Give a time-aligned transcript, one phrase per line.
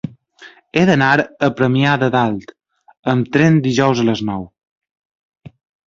[0.79, 2.55] He d'anar a Premià de Dalt
[3.17, 4.53] amb tren dijous a les nou.